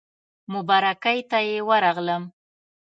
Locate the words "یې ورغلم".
1.47-2.23